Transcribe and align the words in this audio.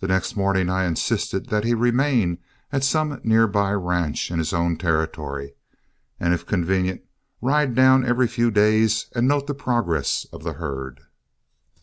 The 0.00 0.08
next 0.08 0.34
morning 0.34 0.70
I 0.70 0.86
insisted 0.86 1.50
that 1.50 1.62
he 1.64 1.74
remain 1.74 2.38
at 2.72 2.82
some 2.82 3.20
near 3.22 3.46
by 3.46 3.72
ranch 3.72 4.30
in 4.30 4.38
his 4.38 4.54
own 4.54 4.78
territory, 4.78 5.52
and, 6.18 6.32
if 6.32 6.46
convenient, 6.46 7.02
ride 7.42 7.74
down 7.74 8.02
every 8.02 8.28
few 8.28 8.50
days 8.50 9.10
and 9.14 9.28
note 9.28 9.46
the 9.46 9.54
progress 9.54 10.24
of 10.32 10.42
the 10.42 10.54
herd. 10.54 11.00